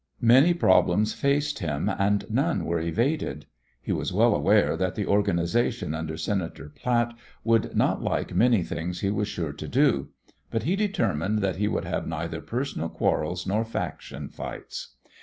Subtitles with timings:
[0.23, 3.45] Many problems faced him and none were evaded.
[3.79, 9.01] He was well aware that the "organization" under Senator Platt would not like many things
[9.01, 10.09] he was sure to do,
[10.49, 14.95] but he determined that he would have neither personal quarrels nor faction fights.